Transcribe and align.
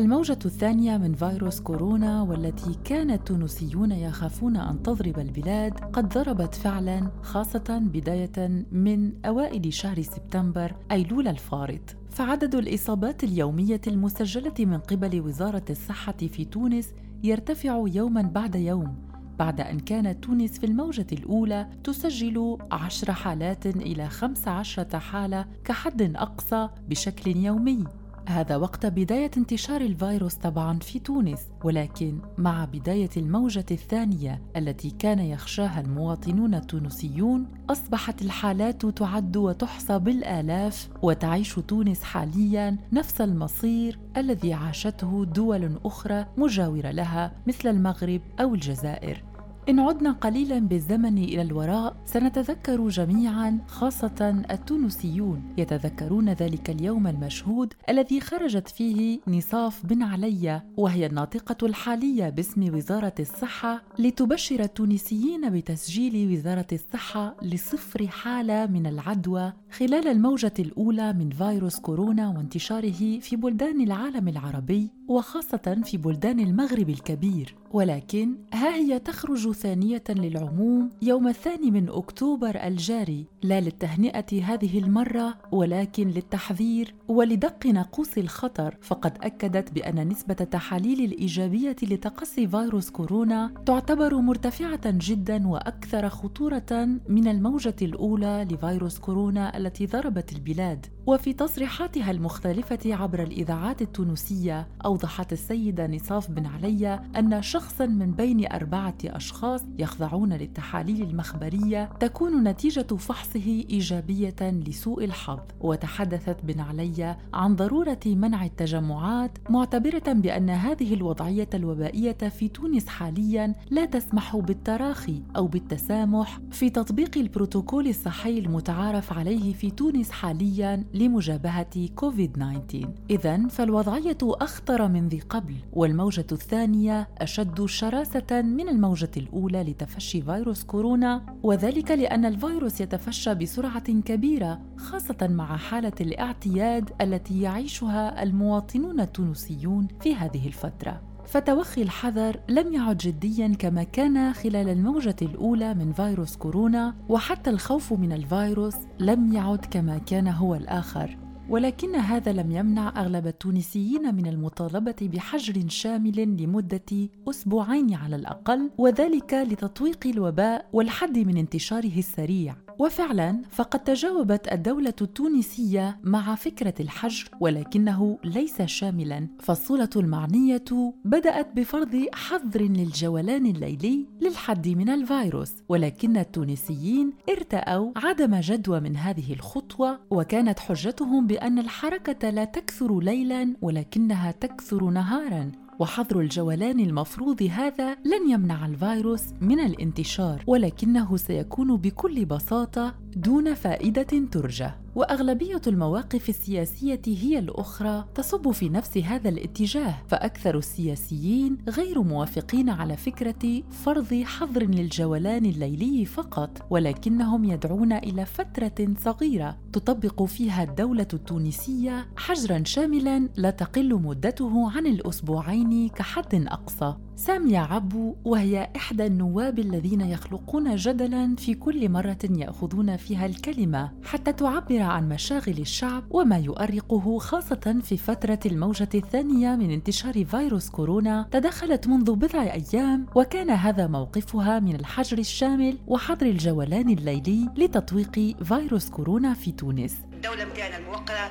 الموجة 0.00 0.38
الثانية 0.44 0.96
من 0.96 1.14
فيروس 1.14 1.60
كورونا 1.60 2.22
والتي 2.22 2.78
كان 2.84 3.10
التونسيون 3.10 3.92
يخافون 3.92 4.56
أن 4.56 4.82
تضرب 4.82 5.18
البلاد 5.18 5.80
قد 5.80 6.08
ضربت 6.08 6.54
فعلا 6.54 7.10
خاصة 7.22 7.78
بداية 7.82 8.64
من 8.72 9.12
أوائل 9.24 9.72
شهر 9.72 10.02
سبتمبر 10.02 10.74
أيلول 10.90 11.28
الفارط. 11.28 11.96
فعدد 12.10 12.54
الإصابات 12.54 13.24
اليومية 13.24 13.80
المسجلة 13.86 14.54
من 14.58 14.78
قبل 14.78 15.20
وزارة 15.20 15.64
الصحة 15.70 16.16
في 16.32 16.44
تونس 16.44 16.94
يرتفع 17.22 17.84
يوما 17.86 18.22
بعد 18.22 18.54
يوم 18.54 18.94
بعد 19.38 19.60
أن 19.60 19.80
كانت 19.80 20.24
تونس 20.24 20.58
في 20.58 20.66
الموجة 20.66 21.06
الأولى 21.12 21.66
تسجل 21.84 22.58
عشر 22.72 23.12
حالات 23.12 23.66
إلى 23.66 24.08
خمس 24.08 24.48
عشرة 24.48 24.98
حالة 24.98 25.46
كحد 25.64 26.16
أقصى 26.16 26.68
بشكل 26.88 27.36
يومي. 27.36 27.84
هذا 28.30 28.56
وقت 28.56 28.86
بداية 28.86 29.30
انتشار 29.36 29.80
الفيروس 29.80 30.34
طبعا 30.34 30.78
في 30.78 30.98
تونس 30.98 31.40
ولكن 31.64 32.18
مع 32.38 32.64
بداية 32.64 33.10
الموجة 33.16 33.64
الثانية 33.70 34.42
التي 34.56 34.90
كان 34.90 35.18
يخشاها 35.18 35.80
المواطنون 35.80 36.54
التونسيون 36.54 37.46
أصبحت 37.70 38.22
الحالات 38.22 38.86
تعد 38.86 39.36
وتحصى 39.36 39.98
بالآلاف 39.98 40.88
وتعيش 41.02 41.54
تونس 41.54 42.02
حاليا 42.02 42.76
نفس 42.92 43.20
المصير 43.20 43.98
الذي 44.16 44.52
عاشته 44.52 45.24
دول 45.24 45.80
أخرى 45.84 46.26
مجاورة 46.36 46.90
لها 46.90 47.32
مثل 47.46 47.68
المغرب 47.68 48.20
أو 48.40 48.54
الجزائر. 48.54 49.29
إن 49.68 49.80
عدنا 49.80 50.12
قليلا 50.12 50.58
بالزمن 50.58 51.18
إلى 51.18 51.42
الوراء 51.42 51.96
سنتذكر 52.06 52.88
جميعا 52.88 53.58
خاصة 53.66 54.44
التونسيون 54.50 55.42
يتذكرون 55.58 56.28
ذلك 56.28 56.70
اليوم 56.70 57.06
المشهود 57.06 57.74
الذي 57.88 58.20
خرجت 58.20 58.68
فيه 58.68 59.20
نصاف 59.28 59.86
بن 59.86 60.02
علي 60.02 60.62
وهي 60.76 61.06
الناطقة 61.06 61.66
الحالية 61.66 62.28
باسم 62.28 62.74
وزارة 62.74 63.14
الصحة 63.20 63.82
لتبشر 63.98 64.60
التونسيين 64.60 65.50
بتسجيل 65.50 66.32
وزارة 66.32 66.66
الصحة 66.72 67.36
لصفر 67.42 68.06
حالة 68.06 68.66
من 68.66 68.86
العدوى 68.86 69.52
خلال 69.70 70.08
الموجة 70.08 70.52
الأولى 70.58 71.12
من 71.12 71.30
فيروس 71.30 71.78
كورونا 71.80 72.28
وانتشاره 72.28 73.18
في 73.20 73.36
بلدان 73.36 73.80
العالم 73.80 74.28
العربي 74.28 74.90
وخاصة 75.08 75.80
في 75.84 75.96
بلدان 75.96 76.40
المغرب 76.40 76.90
الكبير. 76.90 77.54
ولكن 77.72 78.34
ها 78.52 78.74
هي 78.74 78.98
تخرج 78.98 79.49
ثانية 79.52 80.02
للعموم 80.08 80.90
يوم 81.02 81.28
الثاني 81.28 81.70
من 81.70 81.88
أكتوبر 81.88 82.66
الجاري 82.66 83.26
لا 83.42 83.60
للتهنئة 83.60 84.44
هذه 84.44 84.78
المرة 84.78 85.34
ولكن 85.52 86.08
للتحذير 86.08 86.94
ولدق 87.08 87.66
ناقوس 87.66 88.18
الخطر 88.18 88.76
فقد 88.80 89.12
أكدت 89.22 89.72
بأن 89.72 90.08
نسبة 90.08 90.36
التحاليل 90.40 91.04
الإيجابية 91.04 91.76
لتقصي 91.82 92.48
فيروس 92.48 92.90
كورونا 92.90 93.52
تعتبر 93.66 94.14
مرتفعة 94.14 94.80
جدا 94.84 95.48
وأكثر 95.48 96.08
خطورة 96.08 96.88
من 97.08 97.28
الموجة 97.28 97.76
الأولى 97.82 98.48
لفيروس 98.50 98.98
كورونا 98.98 99.56
التي 99.56 99.86
ضربت 99.86 100.32
البلاد. 100.32 100.86
وفي 101.06 101.32
تصريحاتها 101.32 102.10
المختلفة 102.10 102.94
عبر 102.94 103.22
الإذاعات 103.22 103.82
التونسية 103.82 104.68
أوضحت 104.84 105.32
السيدة 105.32 105.86
نصاف 105.86 106.30
بن 106.30 106.46
علي 106.46 107.00
أن 107.16 107.42
شخصا 107.42 107.86
من 107.86 108.12
بين 108.12 108.52
أربعة 108.52 108.94
أشخاص 109.04 109.39
يخضعون 109.78 110.32
للتحاليل 110.32 111.02
المخبرية 111.02 111.90
تكون 112.00 112.44
نتيجة 112.48 112.96
فحصه 112.96 113.64
إيجابية 113.70 114.36
لسوء 114.40 115.04
الحظ. 115.04 115.38
وتحدثت 115.60 116.44
بن 116.44 116.60
علي 116.60 117.16
عن 117.34 117.56
ضرورة 117.56 118.00
منع 118.06 118.44
التجمعات 118.44 119.38
معتبرة 119.50 120.12
بأن 120.12 120.50
هذه 120.50 120.94
الوضعية 120.94 121.48
الوبائية 121.54 122.12
في 122.12 122.48
تونس 122.48 122.86
حاليا 122.86 123.54
لا 123.70 123.84
تسمح 123.84 124.36
بالتراخي 124.36 125.22
أو 125.36 125.46
بالتسامح 125.46 126.40
في 126.50 126.70
تطبيق 126.70 127.18
البروتوكول 127.18 127.88
الصحي 127.88 128.38
المتعارف 128.38 129.12
عليه 129.12 129.52
في 129.52 129.70
تونس 129.70 130.10
حاليا 130.10 130.84
لمجابهة 130.94 131.88
كوفيد 131.94 132.32
19 132.32 132.88
إذا 133.10 133.48
فالوضعية 133.48 134.18
أخطر 134.22 134.88
من 134.88 135.08
ذي 135.08 135.20
قبل 135.20 135.54
والموجة 135.72 136.26
الثانية 136.32 137.08
أشد 137.18 137.64
شراسة 137.64 138.42
من 138.42 138.68
الموجة 138.68 139.10
الأولى. 139.16 139.29
لتفشي 139.62 140.22
فيروس 140.22 140.64
كورونا 140.64 141.22
وذلك 141.42 141.90
لأن 141.90 142.24
الفيروس 142.24 142.80
يتفشى 142.80 143.34
بسرعة 143.34 143.92
كبيرة 143.92 144.60
خاصة 144.76 145.28
مع 145.30 145.56
حالة 145.56 145.92
الاعتياد 146.00 146.90
التي 147.00 147.42
يعيشها 147.42 148.22
المواطنون 148.22 149.00
التونسيون 149.00 149.88
في 150.00 150.14
هذه 150.14 150.46
الفترة. 150.46 151.00
فتوخي 151.26 151.82
الحذر 151.82 152.40
لم 152.48 152.72
يعد 152.72 152.96
جديا 152.96 153.48
كما 153.58 153.82
كان 153.82 154.32
خلال 154.32 154.68
الموجة 154.68 155.16
الأولى 155.22 155.74
من 155.74 155.92
فيروس 155.92 156.36
كورونا 156.36 156.94
وحتى 157.08 157.50
الخوف 157.50 157.92
من 157.92 158.12
الفيروس 158.12 158.76
لم 158.98 159.32
يعد 159.32 159.64
كما 159.70 159.98
كان 159.98 160.28
هو 160.28 160.54
الآخر. 160.54 161.29
ولكن 161.50 161.94
هذا 161.94 162.32
لم 162.32 162.52
يمنع 162.52 163.00
أغلب 163.00 163.26
التونسيين 163.26 164.14
من 164.14 164.26
المطالبة 164.26 164.94
بحجر 165.00 165.68
شامل 165.68 166.42
لمدة 166.42 167.08
أسبوعين 167.30 167.94
على 167.94 168.16
الأقل 168.16 168.70
وذلك 168.78 169.34
لتطويق 169.34 170.06
الوباء 170.06 170.66
والحد 170.72 171.18
من 171.18 171.36
انتشاره 171.36 171.98
السريع. 171.98 172.56
وفعلا 172.80 173.42
فقد 173.50 173.80
تجاوبت 173.80 174.52
الدولة 174.52 174.94
التونسية 175.00 175.98
مع 176.02 176.34
فكرة 176.34 176.74
الحجر 176.80 177.28
ولكنه 177.40 178.18
ليس 178.24 178.62
شاملا. 178.62 179.28
فالصولة 179.40 179.88
المعنية 179.96 180.94
بدأت 181.04 181.56
بفرض 181.56 182.06
حظر 182.12 182.62
للجولان 182.62 183.46
الليلي 183.46 184.06
للحد 184.20 184.68
من 184.68 184.88
الفيروس 184.90 185.52
ولكن 185.68 186.16
التونسيين 186.16 187.12
ارتأوا 187.28 187.92
عدم 187.96 188.36
جدوى 188.40 188.80
من 188.80 188.96
هذه 188.96 189.32
الخطوة 189.32 190.00
وكانت 190.10 190.58
حجتهم 190.58 191.26
بأن 191.26 191.58
الحركة 191.58 192.30
لا 192.30 192.44
تكثر 192.44 193.00
ليلا 193.00 193.54
ولكنها 193.62 194.30
تكثر 194.30 194.84
نهارا. 194.84 195.52
وحظر 195.80 196.20
الجولان 196.20 196.80
المفروض 196.80 197.42
هذا 197.42 197.94
لن 197.94 198.30
يمنع 198.30 198.66
الفيروس 198.66 199.22
من 199.40 199.60
الانتشار 199.60 200.44
ولكنه 200.46 201.16
سيكون 201.16 201.76
بكل 201.76 202.24
بساطة 202.24 202.94
دون 203.16 203.54
فائدة 203.54 204.26
ترجى. 204.32 204.70
وأغلبية 204.94 205.60
المواقف 205.66 206.28
السياسية 206.28 207.02
هي 207.06 207.38
الأخرى 207.38 208.04
تصب 208.14 208.50
في 208.50 208.68
نفس 208.68 208.98
هذا 208.98 209.28
الاتجاه 209.28 209.94
فأكثر 210.08 210.58
السياسيين 210.58 211.58
غير 211.68 212.02
موافقين 212.02 212.70
على 212.70 212.96
فكرة 212.96 213.62
فرض 213.70 214.22
حظر 214.24 214.62
للجولان 214.62 215.46
الليلي 215.46 216.04
فقط 216.04 216.66
ولكنهم 216.70 217.44
يدعون 217.44 217.92
إلى 217.92 218.26
فترة 218.26 218.94
صغيرة 218.98 219.56
تطبق 219.72 220.22
فيها 220.22 220.62
الدولة 220.62 221.08
التونسية 221.14 222.08
حجرا 222.16 222.62
شاملا 222.64 223.28
لا 223.36 223.50
تقل 223.50 223.94
مدته 223.94 224.70
عن 224.70 224.86
الأسبوعين 224.86 225.88
كحد 225.88 226.34
أقصى. 226.34 226.94
سامية 227.16 227.58
عبو 227.58 228.16
وهي 228.24 228.70
إحدى 228.76 229.06
النواب 229.06 229.58
الذين 229.58 230.00
يخلقون 230.00 230.76
جدلا 230.76 231.36
في 231.36 231.54
كل 231.54 231.88
مرة 231.88 232.18
يأخذون 232.30 232.96
فيها 232.96 233.26
الكلمة 233.26 233.92
حتى 234.04 234.32
تعبر 234.32 234.79
عن 234.84 235.08
مشاغل 235.08 235.58
الشعب 235.58 236.04
وما 236.10 236.38
يؤرقه 236.38 237.18
خاصة 237.18 237.80
في 237.84 237.96
فترة 237.96 238.38
الموجة 238.46 238.88
الثانية 238.94 239.56
من 239.56 239.70
انتشار 239.70 240.24
فيروس 240.24 240.70
كورونا 240.70 241.28
تدخلت 241.30 241.86
منذ 241.86 242.14
بضع 242.14 242.42
أيام 242.42 243.06
وكان 243.14 243.50
هذا 243.50 243.86
موقفها 243.86 244.60
من 244.60 244.74
الحجر 244.74 245.18
الشامل 245.18 245.78
وحظر 245.86 246.26
الجولان 246.26 246.90
الليلي 246.90 247.48
لتطويق 247.56 248.36
فيروس 248.44 248.90
كورونا 248.90 249.34
في 249.34 249.52
تونس. 249.52 249.96
الدولة 250.12 250.44
متاعنا 250.44 250.78
الموقرة 250.78 251.30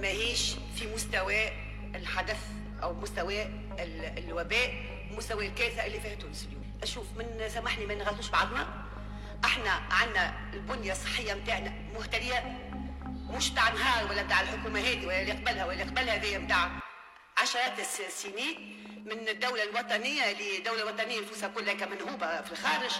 ماهيش 0.00 0.54
في 0.74 0.94
مستوى 0.94 1.34
الحدث 1.94 2.40
أو 2.82 2.94
مستوى 2.94 3.34
الوباء 4.18 4.70
مستوى 5.16 5.46
الكارثة 5.46 5.86
اللي 5.86 6.00
فيها 6.00 6.14
تونس 6.14 6.46
اليوم. 6.46 6.62
أشوف 6.82 7.04
من 7.18 7.24
سامحني 7.48 7.86
ما 7.86 7.94
نغلطوش 7.94 8.30
بعضنا. 8.30 8.66
إحنا 9.44 9.70
عندنا 9.70 10.34
البنية 10.54 10.92
الصحية 10.92 11.34
نتاعنا 11.34 11.72
مهترية. 11.94 12.58
مش 13.32 13.50
تاع 13.50 13.68
نهار 13.68 14.10
ولا 14.10 14.22
تاع 14.22 14.40
الحكومة 14.40 14.80
هذه 14.80 15.06
ولا 15.06 15.20
اللي 15.22 15.32
قبلها 15.32 15.64
ولا 15.66 15.72
اللي 15.72 15.84
قبلها 15.84 16.14
هذه 16.14 16.36
نتاع 16.38 16.70
عشرات 17.38 17.78
السنين 17.78 18.82
من 19.06 19.28
الدولة 19.28 19.62
الوطنية 19.62 20.30
اللي 20.30 20.58
الدولة 20.58 20.82
الوطنية 20.82 21.20
نفوسها 21.20 21.48
كلها 21.48 21.74
كمنهوبة 21.74 22.40
في 22.42 22.52
الخارج. 22.52 22.90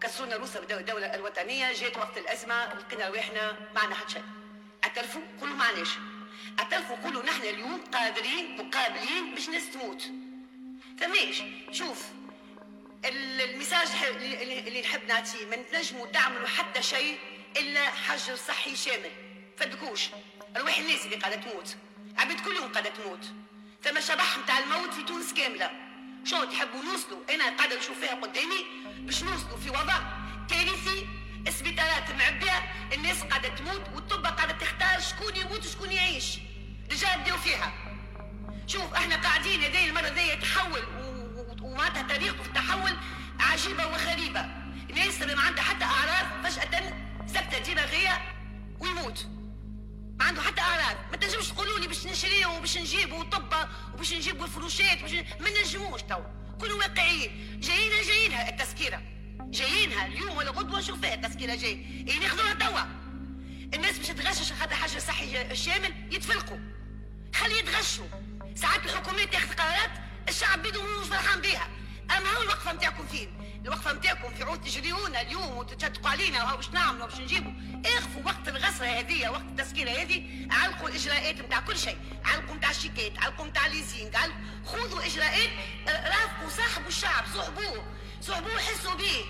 كسرونا 0.00 0.36
روسا 0.36 0.60
بالدولة 0.60 1.14
الوطنية 1.14 1.72
جات 1.72 1.96
وقت 1.96 2.18
الأزمة 2.18 2.74
لقينا 2.74 3.08
رواحنا 3.08 3.52
ما 3.74 3.80
عندنا 3.80 3.94
حتى 3.94 4.12
شيء. 4.12 4.22
اعترفوا 4.84 5.22
قولوا 5.40 5.54
معناش 5.54 5.88
اعترفوا 6.58 6.96
قولوا 6.96 7.22
نحن 7.22 7.42
اليوم 7.42 7.80
قادرين 7.92 8.56
مقابلين 8.56 9.34
باش 9.34 9.48
ناس 9.48 9.70
تموت. 9.72 10.02
فماش 11.00 11.42
شوف 11.72 12.04
المساج 13.04 13.88
اللي 14.08 14.80
نحب 14.80 15.04
نعطيه 15.08 15.46
ما 15.46 15.56
تنجموا 15.56 16.06
تعملوا 16.06 16.48
حتى 16.48 16.82
شيء 16.82 17.18
إلا 17.56 17.90
حجر 17.90 18.36
صحي 18.36 18.76
شامل. 18.76 19.29
فدكوش. 19.60 20.08
ارواح 20.56 20.78
الناس 20.78 21.04
اللي 21.04 21.16
قاعدة 21.16 21.36
تموت. 21.36 21.76
عبيد 22.18 22.40
كلهم 22.40 22.72
قاعدة 22.72 22.90
تموت. 22.90 23.24
ثم 23.84 24.00
شبح 24.00 24.38
متاع 24.38 24.58
الموت 24.58 24.94
في 24.94 25.02
تونس 25.02 25.34
كاملة. 25.34 25.70
شو 26.24 26.44
تحبوا 26.44 26.82
نوصلوا؟ 26.82 27.34
أنا 27.34 27.56
قاعدة 27.56 27.78
نشوف 27.78 28.00
فيها 28.00 28.14
قدامي 28.14 28.64
باش 28.98 29.22
نوصلوا 29.22 29.56
في 29.56 29.70
وضع 29.70 29.98
كارثي 30.50 31.06
السبيطارات 31.46 32.10
معبية 32.10 32.72
الناس 32.92 33.22
قاعدة 33.22 33.48
تموت 33.48 33.82
والطبة 33.94 34.30
قاعدة 34.30 34.52
تختار 34.52 35.00
شكون 35.00 35.36
يموت 35.36 35.66
وشكون 35.66 35.92
يعيش. 35.92 36.38
déjà 36.88 37.16
بداو 37.16 37.38
فيها. 37.38 37.72
شوف 38.66 38.94
إحنا 38.94 39.16
قاعدين 39.16 39.64
هذه 39.64 39.88
المرة 39.88 40.08
ذي 40.08 40.28
يتحول 40.28 40.84
ومعناتها 41.62 42.02
تاريخه 42.02 42.42
في 42.42 42.48
التحول 42.48 42.92
عجيبة 43.40 43.86
وغريبة. 43.86 44.60
اللي 45.22 45.34
ما 45.34 45.42
عندها 45.42 45.64
حتى 45.64 45.84
أعراض 45.84 46.46
فجأة 46.46 46.92
سكتة 47.26 47.58
دماغيه 47.58 48.22
ويموت. 48.80 49.26
ما 50.20 50.26
عنده 50.26 50.42
حتى 50.42 50.60
اعراض 50.60 50.96
ما 51.10 51.16
تنجمش 51.16 51.48
تقولوا 51.48 51.78
لي 51.78 51.86
باش 51.86 52.06
نشريه 52.06 52.46
وباش 52.46 52.78
نجيبوا 52.78 53.24
طبه 53.24 53.68
وباش 53.94 54.12
نجيبوا 54.14 54.44
الفروشات 54.44 54.98
وباش 54.98 55.12
ما 55.12 55.50
نجموش 55.62 56.02
تو 56.02 56.20
كونوا 56.60 56.78
واقعيين. 56.78 57.60
جايينها 57.60 58.02
جايينها 58.02 58.48
التسكيره 58.48 59.02
جايينها 59.40 60.06
اليوم 60.06 60.36
ولا 60.36 60.50
غدوة 60.50 60.78
نشوف 60.78 61.00
فيها 61.00 61.14
التسكيره 61.14 61.54
جاي 61.54 61.82
يعني 62.06 62.24
ياخذوها 62.24 62.54
توا. 62.54 62.80
الناس 63.74 63.98
باش 63.98 64.06
تغشش 64.08 64.52
خاطر 64.52 64.74
حاجة 64.74 64.98
صحي 64.98 65.56
شامل 65.56 65.94
يتفلقوا. 66.14 66.58
خلي 67.34 67.58
يتغشوا. 67.58 68.06
ساعات 68.54 68.84
الحكومات 68.84 69.32
تاخذ 69.32 69.52
قرارات 69.54 69.90
الشعب 70.28 70.62
بيدو 70.62 70.82
مش 70.82 71.06
فرحان 71.06 71.40
بها 71.40 71.68
هو 72.26 72.42
الوقفة 72.42 72.72
نتاعكم 72.72 73.06
فين؟ 73.06 73.60
الوقفة 73.64 73.92
نتاعكم 73.92 74.34
في 74.34 74.42
عود 74.42 74.60
تجريونا 74.60 75.20
اليوم 75.20 75.56
وتتشدقوا 75.56 76.10
علينا 76.10 76.44
وهو 76.44 76.56
باش 76.56 76.70
نعملوا 76.70 77.06
باش 77.06 77.20
نجيبوا. 77.20 77.52
اخفوا 77.86 78.22
وقت 78.24 78.48
الغسره 78.48 78.86
هذه 78.86 79.28
وقت 79.28 79.42
التسكيره 79.42 79.90
هذه 79.90 80.48
علقوا 80.50 80.88
الإجراءات 80.88 81.40
نتاع 81.40 81.60
كل 81.60 81.78
شيء. 81.78 81.98
علقوا 82.24 82.54
نتاع 82.54 82.70
الشيكات 82.70 83.18
علقوا 83.18 83.46
نتاع 83.46 83.66
الليزينغ 83.66 84.10
خذوا 84.66 85.06
إجراءات 85.06 85.50
رافقوا 85.88 86.48
صاحبوا 86.56 86.88
الشعب 86.88 87.24
صحبوه 87.34 87.84
صحبوه 88.22 88.58
حسوا 88.58 88.94
به 88.94 89.24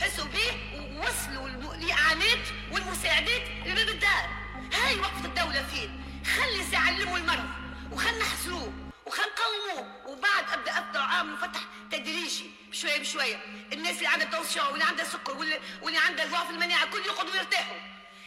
حسوا 0.00 0.24
به 0.24 0.78
ووصلوا 0.80 1.74
الإعانات 1.74 2.48
والمساعدات 2.72 3.42
لباب 3.66 3.88
الدار. 3.88 4.28
هاي 4.72 4.98
وقفة 4.98 5.24
الدولة 5.24 5.62
فين؟ 5.62 6.00
خلي 6.24 6.64
سيعلموا 6.70 7.18
المرض 7.18 7.48
وخلنا 7.92 8.18
نحسروه. 8.18 8.72
وخلنا 9.06 9.28
نقوموه 9.28 10.06
وبعد 10.06 10.44
أبدأ 10.52 10.78
أبدأ 10.78 10.98
عام 10.98 11.32
مفتح 11.32 11.60
تدريجي 11.90 12.50
بشوية 12.70 12.98
بشوية. 12.98 13.40
الناس 13.72 13.96
اللي 13.96 14.08
عندها 14.08 14.26
تنسيون 14.26 14.66
واللي 14.66 14.84
عندها 14.84 15.04
سكر 15.04 15.36
واللي, 15.36 15.98
عندها 15.98 16.26
ضعف 16.26 16.50
المناعة 16.50 16.86
كل 16.86 16.98
يقعدوا 16.98 17.36
يرتاحوا. 17.36 17.76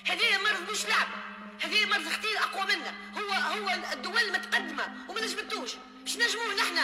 هذه 0.07 0.37
مرض 0.43 0.71
مش 0.71 0.85
لعبه 0.85 1.17
هذه 1.63 1.85
مرض 1.85 2.07
كثير 2.07 2.37
أقوى 2.37 2.75
منا. 2.75 2.93
هو 3.17 3.31
هو 3.33 3.69
الدول 3.93 4.21
المتقدمه 4.21 5.05
وما 5.09 5.21
نجمتوش 5.21 5.71
مش 6.05 6.17
نجموه 6.17 6.53
نحن. 6.55 6.77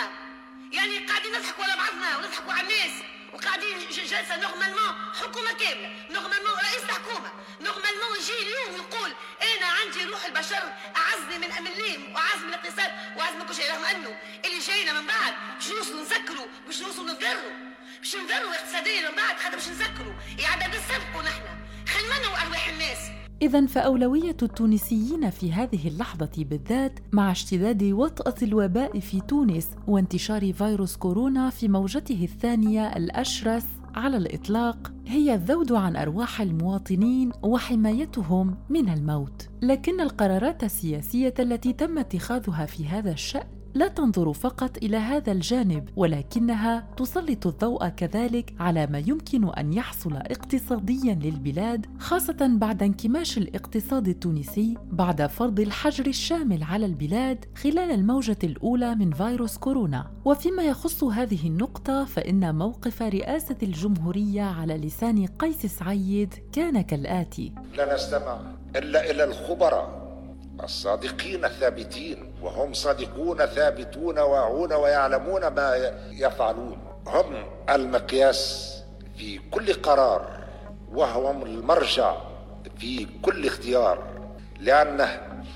يعني 0.72 1.08
قاعدين 1.08 1.32
نضحكوا 1.32 1.64
على 1.64 1.76
بعضنا 1.76 2.18
ونضحكوا 2.18 2.54
على 2.54 2.62
الناس. 2.62 3.04
وقاعدين 3.34 3.90
جالسه 3.90 4.36
normalement 4.38 4.94
حكومة 5.22 5.54
كاملة. 5.54 5.90
normalement 6.10 6.54
رئيس 6.54 6.84
الحكومة 6.84 7.32
normalement 7.62 8.18
يجي 8.20 8.34
اليوم 8.42 8.76
يقول 8.76 9.14
أنا 9.42 9.68
عندي 9.68 10.04
روح 10.04 10.26
البشر 10.26 10.64
اعزني 10.98 11.38
من 11.38 11.52
امليم 11.52 12.16
وأعز 12.16 12.44
من 12.44 12.50
الاقتصاد 12.50 12.92
وأعز 13.18 13.34
من 13.34 13.46
كل 13.46 13.56
شيء 13.56 13.72
رغم 13.72 13.86
أنه 13.86 14.20
اللي 14.46 14.60
جاينا 14.60 14.94
من 14.94 15.08
بعد 15.08 15.34
باش 15.56 15.70
نوصلوا 15.72 16.02
نسكروا 16.02 16.48
باش 16.66 16.82
نوصلوا 16.82 17.12
نضروا 17.14 17.52
باش 18.00 18.16
نضروا 18.16 18.54
اقتصاديا 18.56 19.10
من 19.10 19.16
بعد 19.16 19.40
حتى 19.40 19.56
باش 19.56 19.68
نسكروا 19.68 20.14
يعني 20.40 20.78
نسبقوا 20.78 21.22
نحن. 21.24 21.44
خلينا 21.94 22.42
أرواح 22.42 22.68
الناس. 22.68 23.23
إذا 23.44 23.66
فأولوية 23.66 24.38
التونسيين 24.42 25.30
في 25.30 25.54
هذه 25.54 25.88
اللحظة 25.88 26.32
بالذات 26.38 27.00
مع 27.12 27.32
اشتداد 27.32 27.84
وطأة 27.84 28.36
الوباء 28.42 29.00
في 29.00 29.22
تونس 29.22 29.70
وانتشار 29.88 30.54
فيروس 30.54 30.96
كورونا 30.96 31.50
في 31.50 31.68
موجته 31.68 32.24
الثانية 32.24 32.88
الأشرس 32.88 33.66
على 33.96 34.18
الإطلاق 34.18 34.94
هي 35.08 35.36
الذود 35.36 35.72
عن 35.72 35.96
أرواح 35.96 36.42
المواطنين 36.42 37.32
وحمايتهم 37.42 38.58
من 38.70 38.90
الموت، 38.90 39.50
لكن 39.62 40.02
القرارات 40.02 40.64
السياسية 40.64 41.34
التي 41.40 41.74
تم 41.74 41.98
اتخاذها 41.98 42.66
في 42.66 42.88
هذا 42.88 43.12
الشأن 43.12 43.63
لا 43.76 43.88
تنظر 43.88 44.34
فقط 44.34 44.78
إلى 44.78 44.98
هذا 44.98 45.32
الجانب 45.32 45.90
ولكنها 45.96 46.88
تسلط 46.98 47.48
الضوء 47.48 47.88
كذلك 47.88 48.54
على 48.60 48.88
ما 48.88 49.00
يمكن 49.00 49.50
أن 49.50 49.74
يحصل 49.74 50.16
اقتصاديا 50.16 51.14
للبلاد 51.14 51.86
خاصة 52.00 52.58
بعد 52.58 52.84
انكماش 52.84 53.38
الاقتصاد 53.38 54.08
التونسي 54.08 54.78
بعد 54.92 55.28
فرض 55.28 55.60
الحجر 55.60 56.06
الشامل 56.06 56.64
على 56.64 56.86
البلاد 56.86 57.46
خلال 57.56 57.92
الموجة 57.92 58.38
الأولى 58.44 58.96
من 58.96 59.12
فيروس 59.12 59.58
كورونا. 59.58 60.12
وفيما 60.26 60.64
يخص 60.64 61.04
هذه 61.04 61.48
النقطة 61.48 62.06
فإن 62.06 62.56
موقف 62.56 63.02
رئاسة 63.02 63.58
الجمهورية 63.64 64.44
على 64.44 64.78
لسان 64.78 65.26
قيس 65.26 65.66
سعيد 65.66 66.34
كان 66.52 66.82
كالآتي. 66.82 67.54
لا 67.78 67.96
نستمع 67.96 68.42
إلا 68.76 69.12
إلى 69.12 69.24
الخبراء 69.24 70.03
الصادقين 70.64 71.46
الثابتين 71.46 72.34
وهم 72.42 72.74
صادقون 72.74 73.46
ثابتون 73.46 74.20
واعون 74.20 74.74
ويعلمون 74.74 75.48
ما 75.48 75.94
يفعلون. 76.12 76.78
هم 77.08 77.46
المقياس 77.70 78.74
في 79.18 79.40
كل 79.52 79.74
قرار 79.74 80.44
وهم 80.94 81.44
المرجع 81.44 82.16
في 82.78 83.08
كل 83.22 83.46
اختيار 83.46 84.04
لأن 84.60 85.08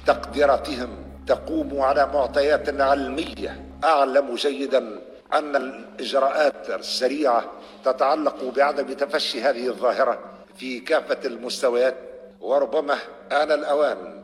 تقديراتهم 0.06 0.90
تقوم 1.28 1.82
على 1.82 2.06
معطيات 2.06 2.82
علمية. 2.82 3.66
أعلم 3.84 4.36
جيدا 4.36 5.02
أن 5.34 5.56
الإجراءات 5.56 6.70
السريعة 6.70 7.46
تتعلق 7.86 8.54
بعدم 8.56 8.94
تفشي 8.94 9.42
هذه 9.42 9.68
الظاهرة 9.68 10.20
في 10.56 10.80
كافة 10.80 11.18
المستويات 11.26 11.96
وربما 12.42 12.94
آن 13.32 13.52
الأوان 13.52 14.24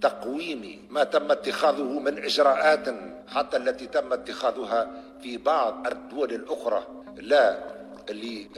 تقويم 0.00 0.86
ما 0.90 1.04
تم 1.04 1.30
اتخاذه 1.30 1.98
من 1.98 2.18
إجراءات 2.24 2.86
حتى 3.28 3.56
التي 3.56 3.86
تم 3.86 4.12
اتخاذها 4.12 4.90
في 5.22 5.36
بعض 5.36 5.86
الدول 5.86 6.32
الأخرى 6.32 6.86
لا 7.16 7.58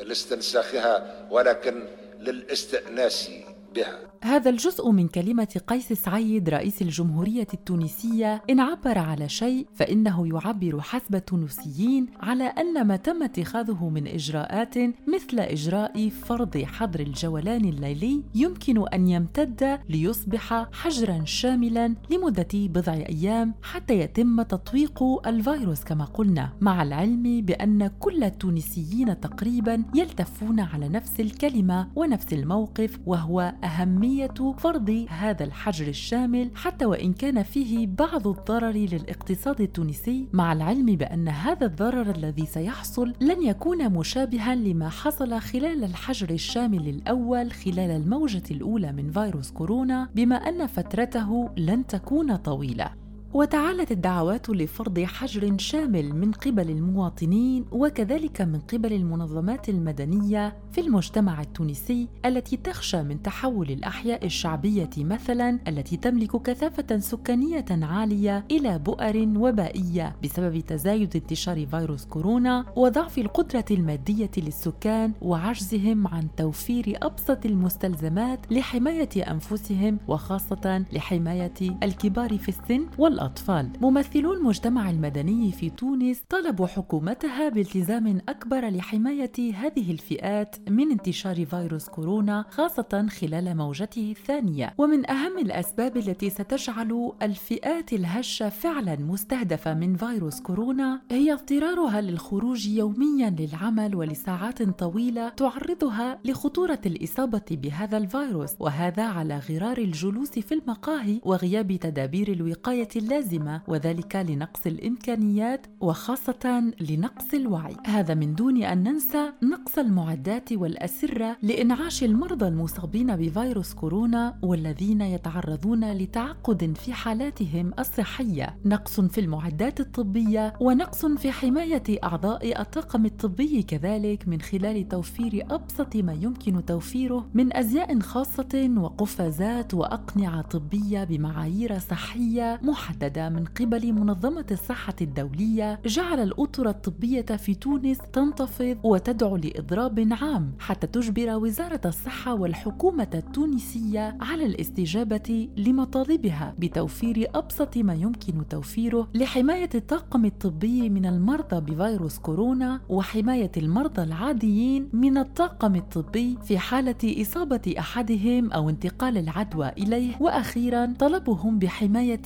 لاستنساخها 0.02 1.26
ولكن 1.30 1.88
للاستئناس. 2.20 3.30
بها. 3.74 4.12
هذا 4.22 4.50
الجزء 4.50 4.90
من 4.90 5.08
كلمة 5.08 5.60
قيس 5.66 5.92
سعيد 5.92 6.48
رئيس 6.48 6.82
الجمهورية 6.82 7.46
التونسية. 7.54 8.42
إن 8.50 8.60
عبر 8.60 8.98
على 8.98 9.28
شيء 9.28 9.66
فإنه 9.74 10.28
يعبر 10.28 10.80
حسب 10.80 11.14
التونسيين 11.14 12.06
على 12.20 12.44
أن 12.44 12.86
ما 12.86 12.96
تم 12.96 13.22
اتخاذه 13.22 13.88
من 13.88 14.06
إجراءات 14.06 14.78
مثل 15.08 15.38
إجراء 15.38 16.08
فرض 16.08 16.58
حظر 16.58 17.00
الجولان 17.00 17.64
الليلي 17.64 18.22
يمكن 18.34 18.88
أن 18.88 19.08
يمتد 19.08 19.78
ليصبح 19.88 20.66
حجرا 20.72 21.22
شاملا 21.24 21.94
لمدة 22.10 22.48
بضع 22.54 22.92
أيام 22.92 23.54
حتى 23.62 23.98
يتم 23.98 24.42
تطويق 24.42 25.02
الفيروس 25.26 25.84
كما 25.84 26.04
قلنا. 26.04 26.52
مع 26.60 26.82
العلم 26.82 27.40
بأن 27.40 27.90
كل 27.98 28.24
التونسيين 28.24 29.20
تقريبا 29.20 29.84
يلتفون 29.94 30.60
على 30.60 30.88
نفس 30.88 31.20
الكلمة 31.20 31.88
ونفس 31.96 32.32
الموقف 32.32 32.98
وهو 33.06 33.54
أهمية 33.64 34.54
فرض 34.58 35.06
هذا 35.08 35.44
الحجر 35.44 35.88
الشامل 35.88 36.50
حتى 36.54 36.84
وإن 36.84 37.12
كان 37.12 37.42
فيه 37.42 37.86
بعض 37.86 38.28
الضرر 38.28 38.70
للاقتصاد 38.70 39.60
التونسي 39.60 40.28
مع 40.32 40.52
العلم 40.52 40.86
بأن 40.86 41.28
هذا 41.28 41.66
الضرر 41.66 42.10
الذي 42.10 42.46
سيحصل 42.46 43.12
لن 43.20 43.42
يكون 43.42 43.92
مشابها 43.92 44.54
لما 44.54 44.88
حصل 44.88 45.40
خلال 45.40 45.84
الحجر 45.84 46.30
الشامل 46.30 46.88
الأول 46.88 47.52
خلال 47.52 47.90
الموجة 47.90 48.42
الأولى 48.50 48.92
من 48.92 49.10
فيروس 49.10 49.50
كورونا 49.50 50.08
بما 50.14 50.36
أن 50.36 50.66
فترته 50.66 51.50
لن 51.56 51.86
تكون 51.86 52.36
طويلة. 52.36 53.01
وتعالت 53.34 53.92
الدعوات 53.92 54.50
لفرض 54.50 55.00
حجر 55.00 55.58
شامل 55.58 56.16
من 56.16 56.32
قبل 56.32 56.70
المواطنين 56.70 57.64
وكذلك 57.72 58.40
من 58.40 58.60
قبل 58.60 58.92
المنظمات 58.92 59.68
المدنية 59.68 60.56
في 60.72 60.80
المجتمع 60.80 61.40
التونسي 61.40 62.08
التي 62.26 62.56
تخشى 62.56 63.02
من 63.02 63.22
تحول 63.22 63.70
الأحياء 63.70 64.26
الشعبية 64.26 64.90
مثلا 64.98 65.58
التي 65.68 65.96
تملك 65.96 66.42
كثافة 66.42 66.98
سكانية 66.98 67.64
عالية 67.70 68.44
إلى 68.50 68.78
بؤر 68.78 69.28
وبائية 69.36 70.16
بسبب 70.24 70.60
تزايد 70.60 71.16
انتشار 71.16 71.66
فيروس 71.66 72.04
كورونا 72.04 72.64
وضعف 72.76 73.18
القدرة 73.18 73.64
المادية 73.70 74.30
للسكان 74.36 75.12
وعجزهم 75.22 76.06
عن 76.06 76.28
توفير 76.36 76.98
أبسط 77.02 77.46
المستلزمات 77.46 78.52
لحماية 78.52 79.30
أنفسهم 79.30 79.98
وخاصة 80.08 80.84
لحماية 80.92 81.54
الكبار 81.82 82.38
في 82.38 82.48
السن 82.48 82.86
والأطفال. 82.98 83.21
الأطفال. 83.22 83.68
ممثلو 83.80 84.32
المجتمع 84.32 84.90
المدني 84.90 85.52
في 85.52 85.70
تونس 85.70 86.22
طلبوا 86.28 86.66
حكومتها 86.66 87.48
بالتزام 87.48 88.20
أكبر 88.28 88.68
لحماية 88.68 89.32
هذه 89.54 89.90
الفئات 89.90 90.56
من 90.70 90.90
انتشار 90.90 91.44
فيروس 91.44 91.88
كورونا 91.88 92.44
خاصة 92.50 93.06
خلال 93.20 93.56
موجته 93.56 94.14
الثانية. 94.18 94.74
ومن 94.78 95.10
أهم 95.10 95.38
الأسباب 95.38 95.96
التي 95.96 96.30
ستجعل 96.30 97.12
الفئات 97.22 97.92
الهشة 97.92 98.48
فعلا 98.48 98.96
مستهدفة 98.96 99.74
من 99.74 99.96
فيروس 99.96 100.40
كورونا 100.40 101.00
هي 101.10 101.32
اضطرارها 101.32 102.00
للخروج 102.00 102.66
يوميا 102.66 103.36
للعمل 103.38 103.96
ولساعات 103.96 104.62
طويلة 104.62 105.28
تعرضها 105.28 106.18
لخطورة 106.24 106.80
الإصابة 106.86 107.42
بهذا 107.50 107.96
الفيروس 107.96 108.54
وهذا 108.60 109.02
على 109.02 109.38
غرار 109.50 109.78
الجلوس 109.78 110.30
في 110.30 110.54
المقاهي 110.54 111.20
وغياب 111.24 111.72
تدابير 111.72 112.32
الوقاية 112.32 112.88
اللازمة 113.12 113.62
وذلك 113.68 114.16
لنقص 114.16 114.66
الإمكانيات 114.66 115.66
وخاصة 115.80 116.72
لنقص 116.80 117.34
الوعي. 117.34 117.76
هذا 117.86 118.14
من 118.14 118.34
دون 118.34 118.62
أن 118.62 118.82
ننسى 118.82 119.32
نقص 119.42 119.78
المعدات 119.78 120.52
والأسرة 120.52 121.36
لإنعاش 121.42 122.04
المرضى 122.04 122.48
المصابين 122.48 123.16
بفيروس 123.16 123.74
كورونا 123.74 124.38
والذين 124.42 125.00
يتعرضون 125.00 125.92
لتعقد 125.92 126.76
في 126.78 126.92
حالاتهم 126.92 127.72
الصحية. 127.78 128.56
نقص 128.64 129.00
في 129.00 129.20
المعدات 129.20 129.80
الطبية 129.80 130.54
ونقص 130.60 131.06
في 131.06 131.30
حماية 131.32 131.82
أعضاء 132.04 132.60
الطاقم 132.60 133.06
الطبي 133.06 133.62
كذلك 133.62 134.28
من 134.28 134.40
خلال 134.40 134.88
توفير 134.88 135.46
أبسط 135.50 135.96
ما 135.96 136.12
يمكن 136.12 136.64
توفيره 136.64 137.28
من 137.34 137.56
أزياء 137.56 138.00
خاصة 138.00 138.74
وقفازات 138.76 139.74
وأقنعة 139.74 140.42
طبية 140.42 141.04
بمعايير 141.04 141.78
صحية 141.78 142.60
محددة 143.02 143.28
من 143.28 143.44
قبل 143.44 143.92
منظمة 143.92 144.44
الصحة 144.50 144.94
الدولية 145.00 145.80
جعل 145.86 146.20
الأطر 146.20 146.68
الطبية 146.68 147.22
في 147.22 147.54
تونس 147.54 147.98
تنتفض 148.12 148.78
وتدعو 148.82 149.36
لإضراب 149.36 150.08
عام 150.20 150.52
حتى 150.58 150.86
تجبر 150.86 151.36
وزارة 151.36 151.80
الصحة 151.84 152.34
والحكومة 152.34 153.08
التونسية 153.14 154.16
على 154.20 154.46
الاستجابة 154.46 155.48
لمطالبها 155.56 156.54
بتوفير 156.58 157.30
أبسط 157.34 157.76
ما 157.76 157.94
يمكن 157.94 158.48
توفيره 158.48 159.08
لحماية 159.14 159.70
الطاقم 159.74 160.24
الطبي 160.24 160.90
من 160.90 161.06
المرضى 161.06 161.60
بفيروس 161.72 162.18
كورونا 162.18 162.80
وحماية 162.88 163.52
المرضى 163.56 164.02
العاديين 164.02 164.88
من 164.92 165.18
الطاقم 165.18 165.76
الطبي 165.76 166.38
في 166.44 166.58
حالة 166.58 167.22
إصابة 167.22 167.74
أحدهم 167.78 168.52
أو 168.52 168.70
انتقال 168.70 169.18
العدوى 169.18 169.68
إليه. 169.78 170.12
وأخيرا 170.20 170.94
طلبهم 170.98 171.58
بحماية 171.58 172.22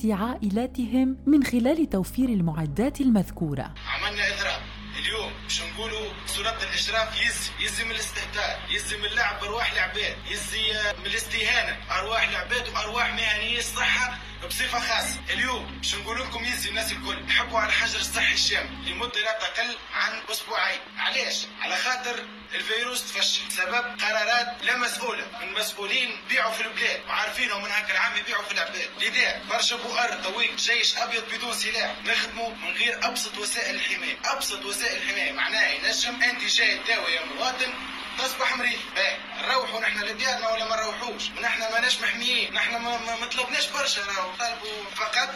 عائلاتهم 0.67 1.17
من 1.25 1.43
خلال 1.43 1.89
توفير 1.89 2.29
المعدات 2.29 3.01
المذكورة. 3.01 3.61
عملنا 3.61 4.23
إضراب 4.27 4.61
اليوم 4.97 5.33
باش 5.43 5.61
نقولوا 5.61 6.13
صورة 6.27 6.57
الإشراف 6.63 7.21
يزي 7.21 7.49
يزي 7.59 7.83
من 7.83 7.91
الاستهتار 7.91 8.59
يزي 8.69 8.97
من 8.97 9.05
اللعب 9.05 9.39
بأرواح 9.39 9.71
العباد 9.71 10.17
يزي 10.25 10.93
من 10.99 11.05
الاستهانة. 11.05 11.77
أرواح 11.91 12.23
العباد 12.23 12.69
وأرواح 12.69 13.07
مهنية 13.07 13.59
الصحة 13.59 14.17
بصفة 14.47 14.79
خاصة. 14.79 15.19
اليوم 15.29 15.77
باش 15.77 15.95
نقول 15.95 16.21
لكم 16.21 16.45
يزي 16.45 16.69
الناس 16.69 16.91
الكل. 16.91 17.31
حكوا 17.31 17.59
على 17.59 17.69
الحجر 17.69 17.99
الصحي 17.99 18.33
الشامل 18.33 18.89
لمدة 18.89 19.19
لا 19.19 19.39
تقل 19.39 19.77
عن 19.93 20.21
أسبوعين. 20.31 20.79
علاش؟ 20.97 21.45
على 21.61 21.77
خاطر 21.77 22.25
الفيروس 22.55 23.13
تفشل. 23.13 23.47
بسبب 23.47 24.01
قرارات 24.01 24.63
لا 24.63 24.77
مسؤولة. 24.77 25.25
من 25.41 25.53
مسؤولين 25.53 26.21
بيعوا 26.29 26.51
في 26.51 26.61
البلاد 26.61 27.01
وعارفينهم 27.07 27.63
من 27.63 27.71
هكا 27.71 27.93
العام 27.93 28.17
يبيعوا 28.17 28.43
في 28.43 28.51
العباد. 28.51 28.89
لذا 29.01 29.41
برشا 29.49 29.75
بؤر 29.75 30.13
طويل 30.23 30.55
جيش 30.55 30.97
أبيض 30.97 31.23
بدون 31.33 31.53
سلاح 31.53 31.95
نخدموا 32.05 32.49
من 32.49 32.73
غير 32.73 32.99
أبسط 33.07 33.37
وسائل 33.37 33.75
الحماية. 33.75 34.17
أبسط 34.25 34.65
وسائل 34.65 34.86
الحماية 34.93 35.31
معناها 35.31 35.67
ينجم 35.71 36.23
أنت 36.23 36.43
جاي 36.43 36.77
تداوي 36.77 37.11
يا 37.11 37.25
مواطن 37.25 37.73
تصبح 38.19 38.55
مريض. 38.57 38.79
باهي 38.95 39.17
نروحوا 39.41 39.79
نحن 39.79 39.99
لديارنا 40.03 40.49
ولا 40.49 40.69
ما 40.69 40.75
نروحوش؟ 40.75 41.29
ونحن 41.37 41.61
ماناش 41.73 42.01
محميين 42.01 42.53
نحن 42.53 42.71
ما, 42.71 42.97
ما, 42.97 43.15
ما 43.15 43.25
طلبناش 43.25 43.67
برشا 43.67 44.01
راهو. 44.01 44.31
طالبوا 44.39 44.83
فقط 44.95 45.35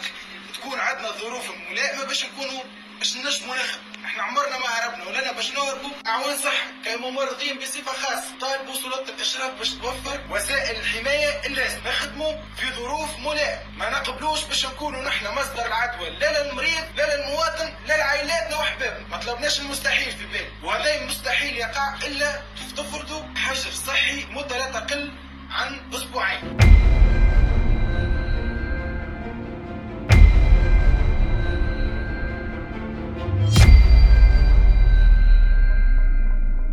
تكون 0.54 0.80
عندنا 0.80 1.10
ظروف 1.10 1.50
ملائمة 1.70 2.04
باش 2.04 2.24
نكونوا 2.24 2.62
باش 2.98 3.16
نجموا 3.16 3.56
نخدم 3.56 4.04
إحنا 4.04 4.22
عمرنا 4.22 4.58
ما 4.58 4.66
هربنا 4.66 5.04
ولنا 5.04 5.32
باش 5.32 5.50
نهربوا. 5.50 5.90
أعوان 6.06 6.38
صحه 6.38 6.66
كممرضين 6.84 7.58
بصفة 7.58 7.92
خاصة. 7.92 8.38
طالبوا 8.40 8.74
سلطة 8.74 9.10
الاشراف 9.10 9.50
باش 9.50 9.70
توفر 9.70 10.20
وسائل 10.30 10.76
الحماية 10.80 11.46
اللازم 11.46 11.80
نخدموا 11.86 12.32
في 12.56 12.72
ظروف 12.72 13.18
ملائمة. 13.18 13.62
ما 13.76 13.90
نقبلوش 13.90 14.44
باش 14.44 14.66
نكونوا 14.66 15.02
نحن 15.02 15.26
مصدر 15.26 15.66
العدوى 15.66 16.10
لا 16.10 16.42
للمريض 16.42 16.84
لا 16.96 17.16
للمواطن. 17.16 17.51
طلبناش 19.32 19.60
المستحيل 19.60 20.12
في 20.12 20.26
بالي 20.26 20.48
وهذا 20.62 21.06
مستحيل 21.06 21.56
يقع 21.56 21.94
إلا 22.06 22.40
تفرضوا 22.76 23.22
حجر 23.36 23.70
صحي 23.70 24.24
مدة 24.30 24.58
لا 24.58 24.70
تقل 24.70 25.12
عن 25.50 25.80
أسبوعين. 25.94 26.56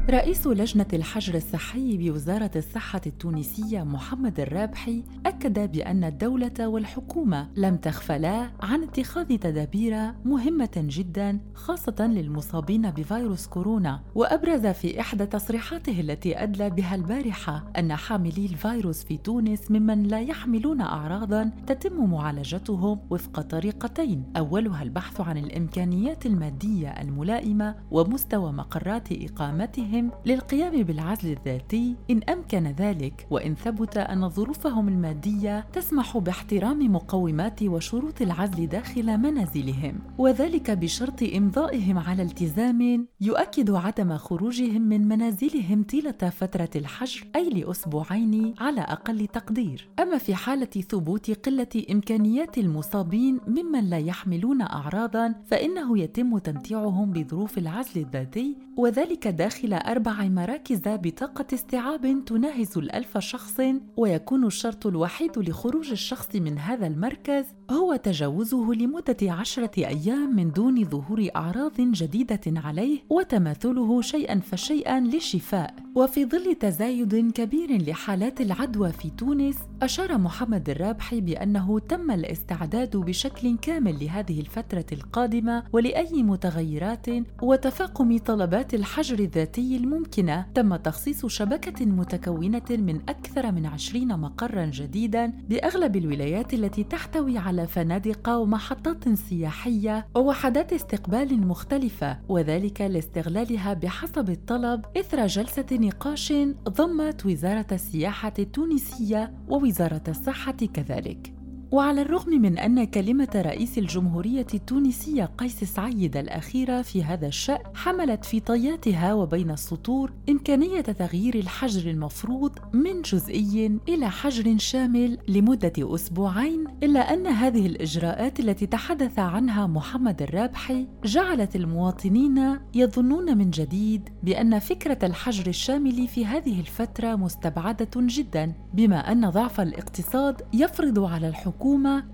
رئيس 0.09 0.47
لجنة 0.47 0.85
الحجر 0.93 1.35
الصحي 1.35 1.97
بوزارة 1.97 2.51
الصحة 2.55 3.01
التونسية 3.05 3.83
محمد 3.83 4.39
الرابحي 4.39 5.03
أكد 5.25 5.71
بأن 5.71 6.03
الدولة 6.03 6.67
والحكومة 6.67 7.47
لم 7.55 7.75
تغفلا 7.75 8.49
عن 8.61 8.83
اتخاذ 8.83 9.37
تدابير 9.37 10.11
مهمة 10.25 10.69
جدا 10.75 11.39
خاصة 11.53 11.95
للمصابين 11.99 12.91
بفيروس 12.91 13.47
كورونا. 13.47 13.99
وأبرز 14.15 14.65
في 14.67 14.99
إحدى 14.99 15.25
تصريحاته 15.25 15.99
التي 15.99 16.43
أدلى 16.43 16.69
بها 16.69 16.95
البارحة 16.95 17.71
أن 17.77 17.95
حاملي 17.95 18.45
الفيروس 18.45 19.03
في 19.03 19.17
تونس 19.17 19.71
ممن 19.71 20.03
لا 20.03 20.19
يحملون 20.19 20.81
أعراضا 20.81 21.51
تتم 21.67 22.11
معالجتهم 22.11 22.99
وفق 23.09 23.41
طريقتين. 23.41 24.23
أولها 24.37 24.83
البحث 24.83 25.21
عن 25.21 25.37
الإمكانيات 25.37 26.25
المادية 26.25 26.89
الملائمة 26.89 27.75
ومستوى 27.91 28.51
مقرات 28.51 29.07
إقامتهم 29.11 29.98
عليهم 29.99 30.11
للقيام 30.25 30.83
بالعزل 30.83 31.31
الذاتي 31.31 31.95
إن 32.09 32.23
أمكن 32.29 32.67
ذلك 32.67 33.27
وإن 33.29 33.55
ثبت 33.55 33.97
أن 33.97 34.29
ظروفهم 34.29 34.87
المادية 34.87 35.67
تسمح 35.73 36.17
باحترام 36.17 36.91
مقومات 36.91 37.63
وشروط 37.63 38.21
العزل 38.21 38.67
داخل 38.67 39.17
منازلهم 39.17 39.99
وذلك 40.17 40.71
بشرط 40.71 41.23
إمضائهم 41.23 41.97
على 41.97 42.23
التزام 42.23 43.07
يؤكد 43.21 43.71
عدم 43.71 44.17
خروجهم 44.17 44.81
من 44.81 45.07
منازلهم 45.07 45.83
طيلة 45.83 46.11
فترة 46.11 46.69
الحجر 46.75 47.27
أي 47.35 47.49
لأسبوعين 47.49 48.53
على 48.59 48.81
أقل 48.81 49.27
تقدير. 49.27 49.89
أما 49.99 50.17
في 50.17 50.35
حالة 50.35 50.65
ثبوت 50.65 51.31
قلة 51.31 51.85
إمكانيات 51.91 52.57
المصابين 52.57 53.39
ممن 53.47 53.89
لا 53.89 53.97
يحملون 53.97 54.61
أعراضا 54.61 55.35
فإنه 55.47 55.99
يتم 55.99 56.37
تمتيعهم 56.37 57.11
بظروف 57.11 57.57
العزل 57.57 58.01
الذاتي 58.01 58.57
وذلك 58.77 59.27
داخل 59.27 59.73
أربع 59.89 60.23
مراكز 60.23 60.81
بطاقة 60.85 61.45
استيعاب 61.53 62.25
تناهز 62.25 62.77
الألف 62.77 63.17
شخص 63.17 63.61
ويكون 63.97 64.45
الشرط 64.45 64.87
الوحيد 64.87 65.39
لخروج 65.39 65.91
الشخص 65.91 66.35
من 66.35 66.57
هذا 66.57 66.87
المركز 66.87 67.45
هو 67.71 67.95
تجاوزه 67.95 68.73
لمدة 68.73 69.17
عشرة 69.21 69.71
أيام 69.77 70.35
من 70.35 70.51
دون 70.51 70.85
ظهور 70.85 71.27
أعراض 71.35 71.81
جديدة 71.81 72.41
عليه 72.47 72.99
وتماثله 73.09 74.01
شيئا 74.01 74.39
فشيئا 74.39 74.99
للشفاء. 74.99 75.75
وفي 75.95 76.25
ظل 76.25 76.55
تزايد 76.55 77.31
كبير 77.31 77.89
لحالات 77.89 78.41
العدوى 78.41 78.91
في 78.91 79.09
تونس 79.09 79.57
أشار 79.81 80.17
محمد 80.17 80.69
الرابحي 80.69 81.21
بأنه 81.21 81.79
تم 81.79 82.11
الاستعداد 82.11 82.97
بشكل 82.97 83.57
كامل 83.57 84.05
لهذه 84.05 84.39
الفترة 84.39 84.85
القادمة 84.91 85.63
ولأي 85.73 86.23
متغيرات 86.23 87.05
وتفاقم 87.41 88.17
طلبات 88.17 88.73
الحجر 88.73 89.19
الذاتي 89.19 89.68
الممكنة. 89.77 90.45
تم 90.55 90.75
تخصيص 90.75 91.25
شبكة 91.25 91.85
متكونة 91.85 92.61
من 92.69 92.99
أكثر 93.09 93.51
من 93.51 93.65
عشرين 93.65 94.19
مقرا 94.19 94.65
جديدا 94.65 95.33
بأغلب 95.49 95.95
الولايات 95.95 96.53
التي 96.53 96.83
تحتوي 96.83 97.37
على 97.37 97.67
فنادق 97.67 98.29
ومحطات 98.29 99.09
سياحية 99.09 100.07
ووحدات 100.15 100.73
استقبال 100.73 101.47
مختلفة 101.47 102.19
وذلك 102.29 102.81
لاستغلالها 102.81 103.73
بحسب 103.73 104.29
الطلب 104.29 104.85
إثر 104.97 105.27
جلسة 105.27 105.65
نقاش 105.71 106.33
ضمت 106.69 107.25
وزارة 107.25 107.67
السياحة 107.71 108.33
التونسية 108.39 109.33
ووزارة 109.49 110.03
الصحة 110.07 110.51
كذلك. 110.73 111.38
وعلى 111.71 112.01
الرغم 112.01 112.41
من 112.41 112.57
أن 112.57 112.83
كلمة 112.83 113.29
رئيس 113.35 113.77
الجمهورية 113.77 114.47
التونسية 114.53 115.25
قيس 115.37 115.63
سعيد 115.63 116.17
الأخيرة 116.17 116.81
في 116.81 117.03
هذا 117.03 117.27
الشأن 117.27 117.59
حملت 117.75 118.25
في 118.25 118.39
طياتها 118.39 119.13
وبين 119.13 119.51
السطور 119.51 120.13
إمكانية 120.29 120.81
تغيير 120.81 121.35
الحجر 121.35 121.89
المفروض 121.89 122.51
من 122.73 123.01
جزئي 123.01 123.79
إلى 123.89 124.09
حجر 124.09 124.57
شامل 124.57 125.17
لمدة 125.27 125.95
أسبوعين 125.95 126.63
إلا 126.83 127.13
أن 127.13 127.27
هذه 127.27 127.65
الإجراءات 127.65 128.39
التي 128.39 128.65
تحدث 128.65 129.19
عنها 129.19 129.67
محمد 129.67 130.21
الرابحي 130.21 130.87
جعلت 131.05 131.55
المواطنين 131.55 132.59
يظنون 132.73 133.37
من 133.37 133.49
جديد 133.49 134.09
بأن 134.23 134.59
فكرة 134.59 134.99
الحجر 135.03 135.47
الشامل 135.47 136.07
في 136.07 136.25
هذه 136.25 136.59
الفترة 136.59 137.15
مستبعدة 137.15 137.89
جدا 137.95 138.53
بما 138.73 139.11
أن 139.11 139.29
ضعف 139.29 139.61
الاقتصاد 139.61 140.41
يفرض 140.53 140.99
على 140.99 141.27
الحكومة 141.27 141.58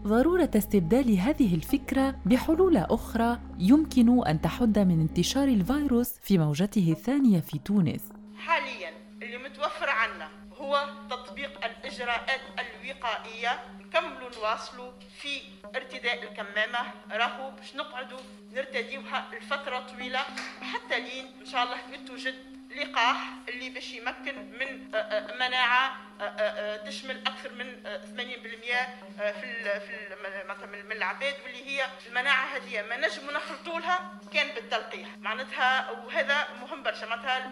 ضرورة 0.04 0.50
استبدال 0.56 1.18
هذه 1.18 1.56
الفكرة 1.56 2.16
بحلول 2.25 2.78
أخرى 2.78 3.40
يمكن 3.60 4.28
أن 4.28 4.42
تحد 4.42 4.80
من 4.80 5.02
انتشار 5.02 5.48
الفيروس 5.48 6.14
في 6.22 6.38
موجته 6.38 6.92
الثانية 6.92 7.40
في 7.40 7.60
تونس. 7.60 8.02
حاليا 8.38 8.92
اللي 9.22 9.38
متوفر 9.38 9.90
عنا 9.90 10.30
هو 10.58 10.90
تطبيق 11.10 11.66
الإجراءات 11.66 12.42
الوقائية. 12.60 13.60
نكملوا 13.80 14.30
نواصلوا 14.38 14.92
في 15.22 15.42
ارتداء 15.75 16.24
الكمامة؟ 16.24 16.80
راهو 17.12 17.52
باش 17.52 17.75
نقعدوا 17.75 18.20
نرتديوها 18.54 19.25
لفترة 19.34 19.80
طويلة. 19.80 20.20
حتى 20.62 21.00
لين 21.00 21.25
إن 21.42 21.46
شاء 21.46 21.64
الله 21.64 22.06
توجد 22.08 22.55
لقاح 22.75 23.17
اللي 23.50 23.70
باش 23.70 23.94
يمكن 23.94 24.36
من 24.60 24.96
آه، 24.96 24.98
آه، 24.98 25.36
مناعة 25.36 25.98
آه، 26.22 26.77
تشمل 26.77 27.27
أكثر 27.27 27.53
من 27.53 27.84
80% 27.84 28.88
في 29.15 29.79
في 29.79 30.15
من 30.84 30.91
العباد 30.91 31.34
واللي 31.44 31.65
هي 31.65 31.86
المناعة 32.08 32.46
هذه 32.46 32.86
ما 32.89 32.98
نجموا 32.98 33.34
نخلطوا 33.34 33.79
لها 33.79 34.20
كان 34.34 34.55
بالتلقيح. 34.55 35.08
معناتها 35.20 35.91
وهذا 35.91 36.48
مهم 36.62 36.84
برشا 36.84 37.05
معناتها 37.05 37.51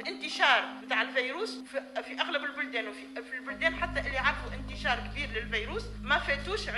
الانتشار 0.00 0.64
نتاع 0.84 1.02
الفيروس 1.02 1.58
في 2.04 2.20
أغلب 2.20 2.44
البلدان 2.44 2.88
وفي 2.88 3.22
في 3.30 3.36
البلدان 3.36 3.74
حتى 3.74 4.00
اللي 4.00 4.18
عرفوا 4.18 4.52
انتشار 4.52 4.98
كبير 4.98 5.28
للفيروس 5.28 5.82
ما 6.02 6.18
فاتوش 6.18 6.68
20% 6.68 6.70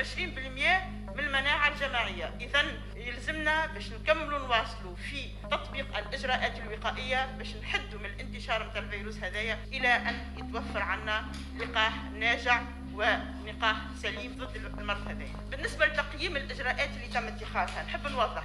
من 1.14 1.25
المناعة 1.25 1.68
الجماعية. 1.68 2.35
إذا 2.40 2.62
يلزمنا 2.97 3.66
باش 3.66 3.92
نكملوا 3.92 4.38
نواصلوا 4.38 4.97
في 4.97 5.28
تطبيق 5.50 5.97
الإجراءات 5.99 6.59
الوقائية 6.59 7.26
باش 7.38 7.56
نحدوا 7.56 7.99
من 7.99 8.06
الانتشار 8.06 8.68
نتاع 8.68 8.83
الفيروس 8.83 9.16
هذايا 9.16 9.59
إلى 9.73 9.88
أن 9.88 10.35
يتوفر 10.37 10.83
عنا 10.83 11.25
لقاح 11.59 11.92
ناجع 12.18 12.62
ونقاح 12.94 13.76
سليم 14.02 14.37
ضد 14.38 14.56
المرض 14.56 15.09
هذايا. 15.09 15.35
بالنسبة 15.50 15.87
لتقييم 15.87 16.37
الإجراءات 16.37 16.88
اللي 16.97 17.09
تم 17.09 17.26
اتخاذها 17.26 17.83
نحب 17.83 18.06
نوضح. 18.06 18.42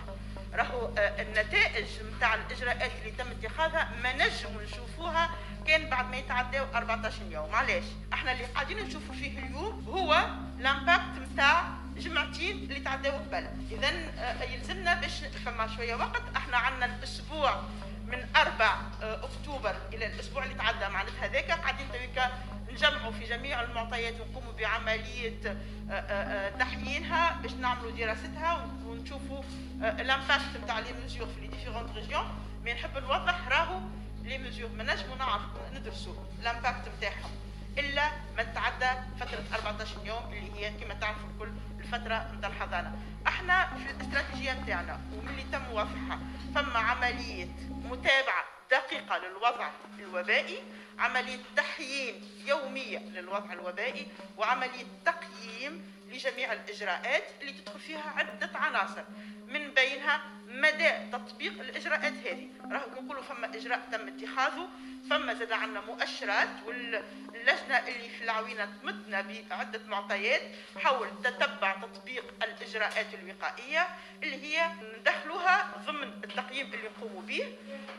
راهو 0.54 0.92
آه، 0.98 1.22
النتائج 1.22 1.86
نتاع 2.18 2.36
الإجراءات 2.36 2.92
اللي 3.02 3.12
تم 3.12 3.28
اتخاذها 3.32 3.90
ما 4.04 4.14
نجموا 4.14 4.62
نشوفوها 4.64 5.30
كان 5.68 5.90
بعد 5.90 6.10
ما 6.10 6.18
يتعداو 6.18 6.66
14 6.76 7.22
يوم. 7.32 7.56
علاش 7.56 7.84
إحنا 8.14 8.32
اللي 8.32 8.46
قاعدين 8.46 8.78
نشوفوا 8.78 9.16
فيه 9.16 9.40
اليوم 9.40 9.86
هو 9.88 10.30
الامباكت 10.60 11.32
نتاع 11.34 11.64
جمعتين 12.00 12.58
اللي 12.58 12.80
تعداو 12.80 13.14
قبل. 13.14 13.48
اذا 13.72 13.90
آه، 14.20 14.44
يلزمنا 14.44 14.94
باش 15.02 15.24
فما 15.46 15.68
شوية 15.76 15.96
وقت. 15.96 16.22
إحنا 16.36 16.58
عندنا 16.58 16.86
الأسبوع 16.86 17.62
من 18.08 18.28
4 18.36 18.92
آه، 19.02 19.24
أكتوبر 19.26 19.76
إلى 19.94 20.06
الأسبوع 20.06 20.44
اللي 20.44 20.56
تعدى. 20.56 20.94
معناتها 20.94 21.26
هذاك 21.26 21.52
قاعدين 21.52 21.88
تويكا 21.92 22.32
نجمعوا 22.72 23.12
في 23.12 23.26
جميع 23.26 23.62
المعطيات 23.62 24.14
ونقوموا 24.22 24.54
بعملية 24.54 25.58
آه، 25.92 26.50
تحيينها 26.50 27.38
باش 27.42 27.52
نعملوا 27.52 27.92
دراستها 27.92 28.68
ونشوفوا 28.86 29.44
ال 29.82 29.93
impact 29.93 30.58
نتاع 30.64 30.80
les 30.80 30.86
في 30.86 31.42
les 31.42 31.48
différentes 31.48 31.96
régions 31.96 32.26
mais 32.66 32.74
نحب 32.74 32.98
نوضح 32.98 33.48
راهو 33.48 33.80
les 34.24 34.38
mesures 34.38 34.70
ما 34.70 34.84
نجموا 34.84 35.16
نعرف 35.16 35.42
ندرسوا 35.74 36.14
ال 36.42 36.49
impact 36.49 36.90
نتاعهم. 36.98 37.32
إلا 37.78 38.10
ما 38.38 38.44
تعدى 38.44 39.00
فترة 39.20 39.44
14 39.54 40.06
يوم 40.06 40.34
اللي 40.34 40.52
هي 40.56 40.72
كما 40.72 40.94
تعرفوا 40.94 41.30
الكل 41.30 41.50
الفترة 41.94 42.32
نتاع 42.38 42.50
الحضانة. 42.50 42.92
إحنا 43.28 43.68
في 43.78 43.92
الاستراتيجية 43.92 44.54
نتاعنا 44.54 45.00
وملي 45.14 45.44
تم 45.52 45.72
وضعها 45.72 46.20
فما 46.56 46.80
عملية 46.80 47.48
متابعة 47.70 48.44
دقيقة 48.72 49.18
للوضع 49.18 49.70
الوبائي 50.00 50.64
عملية 51.00 51.40
تحيين 51.56 52.24
يومية 52.46 53.00
للوضع 53.00 53.54
الوبائي 53.54 54.08
وعملية 54.38 54.86
تقييم 55.06 55.92
لجميع 56.12 56.54
الإجراءات 56.54 57.24
اللي 57.42 57.54
تدخل 57.54 57.80
فيها 57.80 58.14
عدة 58.18 58.50
عناصر. 58.58 59.04
من 59.48 59.72
بينها 59.74 60.22
مدى 60.48 60.92
تطبيق 61.12 61.62
الإجراءات 61.62 62.14
هذه. 62.14 62.50
راهو 62.72 63.02
نقولوا 63.04 63.24
فما 63.24 63.48
إجراء 63.56 63.88
تم 63.92 64.08
اتخاذه 64.08 64.68
فما 65.10 65.34
زاد 65.34 65.52
عندنا 65.52 65.82
مؤشرات 65.82 66.50
واللجنه 67.40 67.78
اللي 67.78 68.10
في 68.10 68.24
العوينة 68.24 68.70
تمدنا 68.82 69.26
بعدة 69.50 69.82
معطيات 69.88 70.42
حول 70.78 71.08
تتبع 71.24 71.76
تطبيق 71.76 72.24
الإجراءات 72.44 73.06
الوقائية 73.14 73.88
اللي 74.24 74.44
هي 74.44 74.72
ندخلوها 75.00 75.72
ضمن 75.86 76.04
التقييم 76.24 76.66
اللي 76.66 76.90
نقوموا 76.98 77.22
به. 77.22 77.44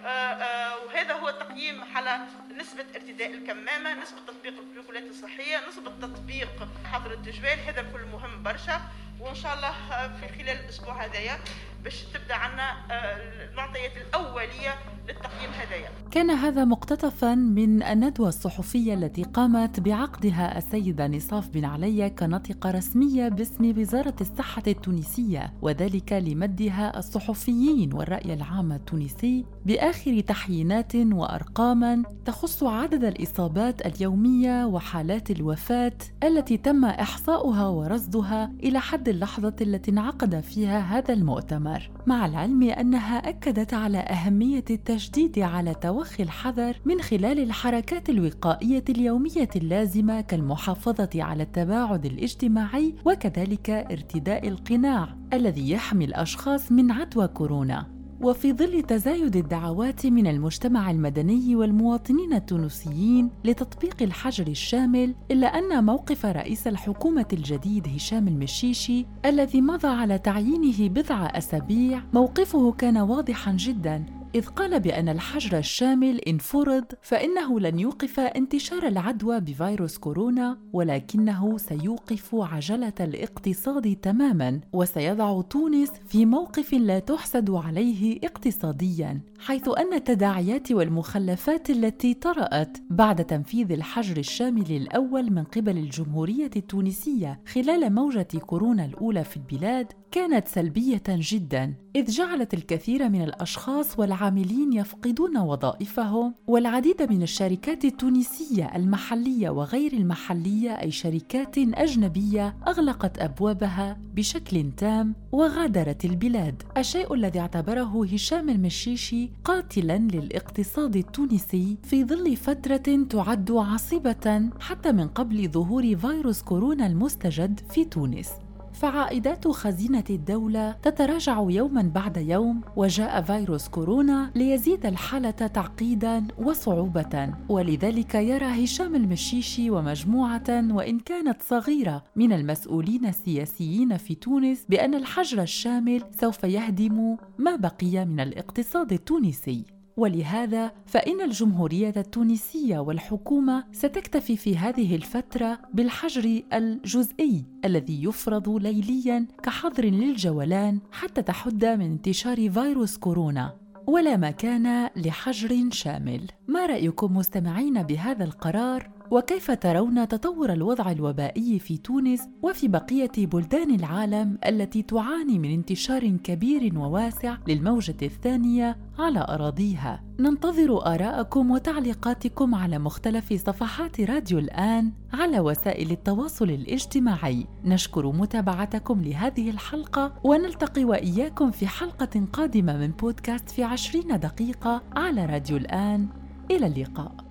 آه، 0.04 0.08
آه، 0.08 0.84
وهذا 0.84 1.12
هو 1.14 1.30
تقييم 1.30 1.96
على 1.96 2.18
نسبة 2.56 2.84
ارتداء 2.94 3.30
الكمامة 3.30 3.94
نسبة 3.94 4.18
تطبيق 4.26 4.58
البروتوكولات 4.58 5.02
الصحية 5.02 5.68
نسبة 5.68 5.90
تطبيق 5.90 6.68
حظر 6.92 7.12
التجوال. 7.12 7.58
هذا 7.66 7.80
الكل 7.80 8.04
مهم 8.12 8.42
برشا 8.42 8.80
وإن 9.20 9.34
شاء 9.34 9.54
الله 9.54 9.72
في 10.20 10.28
خلال 10.28 10.64
الأسبوع 10.64 11.04
هذايا 11.04 11.38
باش 11.82 12.02
تبدأ 12.02 12.34
عنا 12.34 12.76
آه، 12.90 13.16
المعطيات 13.50 13.96
الأولية 13.96 14.78
للتقييم 15.10 15.50
هذايا 15.50 15.90
كان 16.10 16.30
هذا 16.30 16.64
مقتطفا 16.64 17.34
من 17.34 17.82
الندوة 17.82 18.28
الصحفية 18.28 18.94
التي 18.94 19.22
قامت 19.22 19.80
بعقدها 19.80 20.58
السيدة 20.58 21.06
نصاف 21.06 21.48
بن 21.48 21.64
علي 21.64 22.10
كناطقة 22.10 22.70
رسمية 22.70 23.28
باسم 23.28 23.80
وزارة 23.80 24.14
الصحة 24.20 24.62
التونسية 24.66 25.52
وذلك 25.62 26.12
لمدها 26.12 26.98
الصحفيين 26.98 27.92
والرأي 27.92 28.34
العام 28.34 28.72
التونسي 28.72 29.44
بآخر 29.66 30.20
تحيينات 30.20 30.96
وأرقام 30.96 32.04
تخص 32.24 32.62
عدد 32.62 33.04
الإصابات 33.04 33.86
اليومية 33.86 34.64
وحالات 34.64 35.30
الوفاة 35.30 35.92
التي 36.24 36.56
تم 36.56 36.84
إحصاؤها 36.84 37.68
ورصدها 37.68 38.52
إلى 38.62 38.80
حد 38.80 39.08
اللحظة 39.08 39.54
التي 39.60 39.90
انعقد 39.90 40.40
فيها 40.40 40.80
هذا 40.80 41.14
المؤتمر 41.14 41.90
مع 42.06 42.26
العلم 42.26 42.62
أنها 42.62 43.28
أكدت 43.28 43.74
على 43.74 43.98
أهمية 43.98 44.64
التشديد 45.00 45.38
على 45.38 45.74
توخي 45.74 46.22
الحذر 46.22 46.76
من 46.84 47.00
خلال 47.00 47.38
الحركات 47.38 48.10
الوقائية 48.10 48.84
اليومية 48.88 49.48
اللازمة 49.56 50.20
كالمحافظة 50.20 51.08
على 51.14 51.42
التباعد 51.42 52.06
الاجتماعي 52.06 52.94
وكذلك 53.04 53.70
ارتداء 53.70 54.48
القناع 54.48 55.16
الذي 55.32 55.70
يحمي 55.70 56.04
الأشخاص 56.04 56.72
من 56.72 56.90
عدوى 56.90 57.28
كورونا. 57.28 57.86
وفي 58.22 58.52
ظل 58.52 58.82
تزايد 58.82 59.36
الدعوات 59.36 60.06
من 60.06 60.26
المجتمع 60.26 60.90
المدني 60.90 61.56
والمواطنين 61.56 62.34
التونسيين 62.34 63.30
لتطبيق 63.44 64.02
الحجر 64.02 64.46
الشامل 64.46 65.14
إلا 65.30 65.46
أن 65.46 65.84
موقف 65.84 66.26
رئيس 66.26 66.66
الحكومة 66.66 67.26
الجديد 67.32 67.88
هشام 67.88 68.28
المشيشي 68.28 69.06
الذي 69.24 69.60
مضى 69.60 69.88
على 69.88 70.18
تعيينه 70.18 70.88
بضع 70.88 71.26
أسابيع 71.26 72.02
موقفه 72.12 72.72
كان 72.72 72.96
واضحا 72.96 73.52
جدا 73.52 74.19
إذ 74.34 74.46
قال 74.46 74.80
بأن 74.80 75.08
الحجر 75.08 75.58
الشامل 75.58 76.18
إن 76.18 76.38
فرض 76.38 76.84
فإنه 77.02 77.60
لن 77.60 77.78
يوقف 77.78 78.20
انتشار 78.20 78.86
العدوى 78.86 79.40
بفيروس 79.40 79.98
كورونا 79.98 80.58
ولكنه 80.72 81.58
سيوقف 81.58 82.34
عجلة 82.34 82.92
الاقتصاد 83.00 83.96
تماما 83.96 84.60
وسيضع 84.72 85.42
تونس 85.42 85.90
في 86.08 86.26
موقف 86.26 86.72
لا 86.72 86.98
تحسد 86.98 87.50
عليه 87.50 88.18
اقتصاديا 88.24 89.20
حيث 89.38 89.68
أن 89.68 89.94
التداعيات 89.94 90.72
والمخلفات 90.72 91.70
التي 91.70 92.14
طرأت 92.14 92.78
بعد 92.90 93.24
تنفيذ 93.24 93.72
الحجر 93.72 94.16
الشامل 94.16 94.70
الأول 94.70 95.32
من 95.32 95.44
قبل 95.44 95.78
الجمهورية 95.78 96.50
التونسية 96.56 97.40
خلال 97.54 97.94
موجة 97.94 98.28
كورونا 98.46 98.84
الأولى 98.84 99.24
في 99.24 99.36
البلاد 99.36 99.92
كانت 100.12 100.48
سلبية 100.48 101.02
جدا 101.08 101.74
إذ 101.96 102.10
جعلت 102.10 102.54
الكثير 102.54 103.08
من 103.08 103.22
الأشخاص 103.22 103.98
والعالم 103.98 104.20
العاملين 104.20 104.72
يفقدون 104.72 105.38
وظائفهم 105.38 106.34
والعديد 106.46 107.02
من 107.02 107.22
الشركات 107.22 107.84
التونسية 107.84 108.76
المحلية 108.76 109.50
وغير 109.50 109.92
المحلية 109.92 110.70
أي 110.70 110.90
شركات 110.90 111.58
أجنبية 111.58 112.56
أغلقت 112.68 113.18
أبوابها 113.18 113.98
بشكل 114.14 114.70
تام 114.76 115.14
وغادرت 115.32 116.04
البلاد. 116.04 116.62
الشيء 116.76 117.14
الذي 117.14 117.40
اعتبره 117.40 118.06
هشام 118.06 118.48
المشيشي 118.50 119.30
قاتلا 119.44 119.98
للاقتصاد 119.98 120.96
التونسي 120.96 121.76
في 121.82 122.04
ظل 122.04 122.36
فترة 122.36 123.06
تعد 123.10 123.50
عصيبة 123.50 124.50
حتى 124.60 124.92
من 124.92 125.08
قبل 125.08 125.48
ظهور 125.48 125.96
فيروس 125.96 126.42
كورونا 126.42 126.86
المستجد 126.86 127.60
في 127.70 127.84
تونس. 127.84 128.30
فعائدات 128.72 129.48
خزينة 129.48 130.04
الدولة 130.10 130.72
تتراجع 130.72 131.44
يوما 131.48 131.82
بعد 131.82 132.16
يوم 132.16 132.60
وجاء 132.76 133.22
فيروس 133.22 133.68
كورونا 133.68 134.30
ليزيد 134.34 134.86
الحالة 134.86 135.30
تعقيدا 135.30 136.26
وصعوبة. 136.38 137.34
ولذلك 137.48 138.14
يرى 138.14 138.64
هشام 138.64 138.94
المشيشي 138.94 139.70
ومجموعة 139.70 140.48
وإن 140.48 140.98
كانت 140.98 141.42
صغيرة 141.42 142.04
من 142.16 142.32
المسؤولين 142.32 143.06
السياسيين 143.06 143.96
في 143.96 144.14
تونس 144.14 144.66
بأن 144.68 144.94
الحجر 144.94 145.42
الشامل 145.42 146.02
سوف 146.20 146.44
يهدم 146.44 147.16
ما 147.38 147.56
بقي 147.56 148.04
من 148.04 148.20
الاقتصاد 148.20 148.92
التونسي. 148.92 149.79
ولهذا 150.00 150.72
فإن 150.86 151.20
الجمهورية 151.20 151.94
التونسية 151.96 152.78
والحكومة 152.78 153.64
ستكتفي 153.72 154.36
في 154.36 154.56
هذه 154.56 154.96
الفترة 154.96 155.58
بالحجر 155.74 156.42
الجزئي 156.52 157.44
الذي 157.64 158.04
يفرض 158.04 158.48
ليليا 158.48 159.26
كحظر 159.42 159.84
للجولان 159.84 160.78
حتى 160.92 161.22
تحد 161.22 161.64
من 161.64 161.80
انتشار 161.80 162.50
فيروس 162.50 162.96
كورونا 162.96 163.56
ولا 163.86 164.16
مكان 164.16 164.90
لحجر 164.96 165.70
شامل. 165.70 166.26
ما 166.50 166.66
رأيكم 166.66 167.16
مستمعين 167.16 167.82
بهذا 167.82 168.24
القرار؟ 168.24 168.90
وكيف 169.10 169.50
ترون 169.50 170.08
تطور 170.08 170.52
الوضع 170.52 170.90
الوبائي 170.90 171.58
في 171.58 171.76
تونس 171.76 172.28
وفي 172.42 172.68
بقية 172.68 173.12
بلدان 173.16 173.74
العالم 173.74 174.38
التي 174.46 174.82
تعاني 174.82 175.38
من 175.38 175.50
انتشار 175.52 176.08
كبير 176.08 176.78
وواسع 176.78 177.36
للموجة 177.48 177.96
الثانية 178.02 178.76
على 178.98 179.20
أراضيها؟ 179.20 180.02
ننتظر 180.20 180.86
آراءكم 180.86 181.50
وتعليقاتكم 181.50 182.54
على 182.54 182.78
مختلف 182.78 183.32
صفحات 183.32 184.00
راديو 184.00 184.38
الآن 184.38 184.92
على 185.12 185.40
وسائل 185.40 185.90
التواصل 185.90 186.50
الاجتماعي. 186.50 187.46
نشكر 187.64 188.12
متابعتكم 188.12 189.02
لهذه 189.02 189.50
الحلقة 189.50 190.12
ونلتقي 190.24 190.84
وإياكم 190.84 191.50
في 191.50 191.66
حلقة 191.66 192.26
قادمة 192.32 192.76
من 192.76 192.90
بودكاست 192.90 193.50
في 193.50 193.62
عشرين 193.62 194.20
دقيقة 194.20 194.82
على 194.96 195.26
راديو 195.26 195.56
الآن. 195.56 196.08
إلى 196.50 196.66
اللقاء. 196.66 197.29